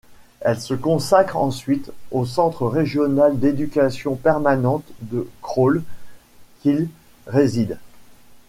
Il 0.49 0.59
se 0.59 0.73
consacre 0.73 1.37
ensuite 1.37 1.91
au 2.09 2.25
Centre 2.25 2.65
régional 2.65 3.37
d'éducation 3.37 4.15
permanente 4.15 4.83
de 5.01 5.29
Crolles 5.43 5.83
qu'il 6.63 6.89
préside. 7.25 7.77